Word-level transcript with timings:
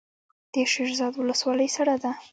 د 0.53 0.55
شیرزاد 0.71 1.13
ولسوالۍ 1.17 1.69
سړه 1.77 1.95
ده 2.03 2.11